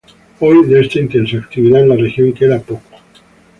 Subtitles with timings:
[0.39, 2.81] Hoy, de esa intensa actividad en la región queda poco.